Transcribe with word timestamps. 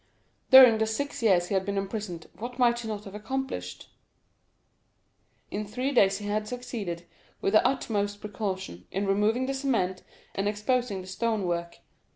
During 0.49 0.79
the 0.79 0.87
six 0.87 1.21
years 1.21 1.43
that 1.43 1.47
he 1.49 1.53
had 1.53 1.63
been 1.63 1.77
imprisoned, 1.77 2.25
what 2.39 2.57
might 2.57 2.79
he 2.79 2.87
not 2.87 3.03
have 3.03 3.13
accomplished? 3.13 3.87
This 3.87 3.87
idea 5.51 5.59
imparted 5.59 5.77
new 5.77 5.83
energy, 5.83 5.91
and 5.91 5.91
in 5.91 5.95
three 5.95 6.01
days 6.03 6.17
he 6.17 6.25
had 6.25 6.47
succeeded, 6.47 7.05
with 7.39 7.53
the 7.53 7.67
utmost 7.67 8.19
precaution, 8.19 8.87
in 8.89 9.05
removing 9.05 9.45
the 9.45 9.53
cement, 9.53 10.01
and 10.33 10.47
exposing 10.49 11.01
the 11.01 11.07
stone 11.07 11.45
work. 11.45 11.81